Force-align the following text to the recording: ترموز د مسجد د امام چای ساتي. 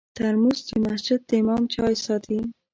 ترموز 0.15 0.59
د 0.67 0.69
مسجد 0.85 1.19
د 1.29 1.31
امام 1.41 1.63
چای 1.73 1.95
ساتي. 2.05 2.39